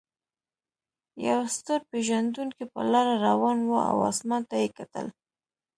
[1.27, 5.07] یو ستور پیژندونکی په لاره روان و او اسمان ته یې کتل.